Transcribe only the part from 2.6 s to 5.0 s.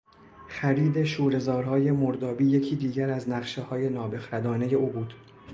دیگر از نقشههای نابخردانهی او